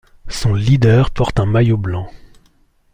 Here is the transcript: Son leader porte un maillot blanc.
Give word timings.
Son 0.29 0.55
leader 0.55 1.11
porte 1.11 1.39
un 1.39 1.45
maillot 1.45 1.77
blanc. 1.77 2.09